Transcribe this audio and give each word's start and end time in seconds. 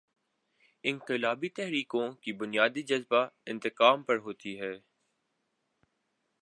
انقلابی 0.83 1.49
تحریکوں 1.49 2.11
کی 2.21 2.33
بنیاد 2.33 2.77
جذبۂ 2.87 3.21
انتقام 3.45 4.03
پر 4.03 4.17
ہوتی 4.17 4.59
ہے۔ 4.59 4.73